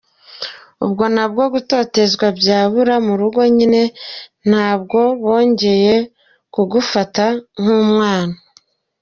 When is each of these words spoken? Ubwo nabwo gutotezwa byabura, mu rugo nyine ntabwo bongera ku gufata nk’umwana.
Ubwo 0.85 1.03
nabwo 1.15 1.43
gutotezwa 1.53 2.25
byabura, 2.39 2.95
mu 3.05 3.13
rugo 3.21 3.39
nyine 3.57 3.81
ntabwo 4.49 4.99
bongera 5.21 5.97
ku 6.53 6.61
gufata 6.71 7.25
nk’umwana. 7.61 8.35